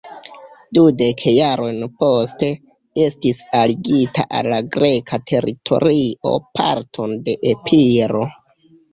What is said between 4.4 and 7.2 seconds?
la greka teritorio parton